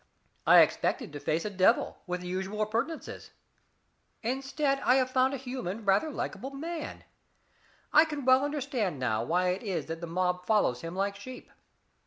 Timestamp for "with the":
2.07-2.27